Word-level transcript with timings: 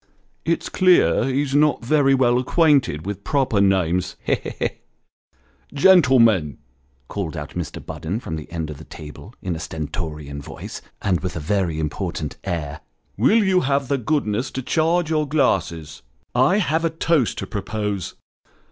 "It's 0.53 0.67
clear 0.67 1.25
he's 1.25 1.53
not 1.53 1.85
very 1.85 2.15
well 2.15 2.39
acquainted 2.39 3.05
with 3.05 3.23
proper 3.23 3.61
names. 3.61 4.15
He! 4.23 4.33
he! 4.33 4.51
he!"" 4.57 4.69
Gentlemen," 5.75 6.57
called 7.07 7.37
out 7.37 7.51
Mr. 7.51 7.85
Budden, 7.85 8.19
from 8.19 8.35
the 8.35 8.51
end 8.51 8.71
of 8.71 8.79
the 8.79 8.83
table, 8.83 9.35
in 9.43 9.55
a 9.55 9.59
stentorian 9.59 10.41
voice, 10.41 10.81
and 11.03 11.19
with 11.19 11.35
a 11.35 11.39
very 11.39 11.79
important 11.79 12.37
air," 12.43 12.81
will 13.19 13.43
you 13.43 13.59
have 13.59 13.89
the 13.89 13.99
goodness 13.99 14.49
to 14.49 14.63
charge 14.63 15.11
your 15.11 15.27
glasses? 15.27 16.01
I 16.33 16.57
have 16.57 16.83
a 16.83 16.89
toast 16.89 17.37
to 17.37 17.45
propose." 17.45 18.15